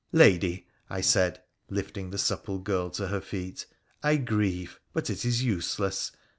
[0.25, 3.67] 'Lady,' I said, lifting the supple girl to her feet,'
[4.11, 6.11] I grieve, but it is useless.